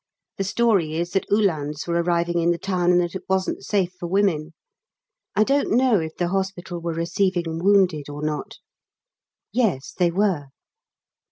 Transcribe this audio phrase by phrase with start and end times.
[0.37, 3.93] The story is that Uhlans were arriving in the town, and that it wasn't safe
[3.99, 4.55] for women;
[5.35, 8.57] I don't know if the hospital were receiving wounded or not.
[9.51, 10.45] Yes, they were.